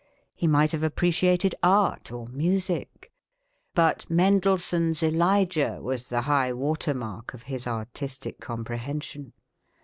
[0.33, 3.11] He might have appreciated art or music.
[3.75, 9.33] But Mendelssohn's" Elijah" was the high water mark of his artistic comprehension.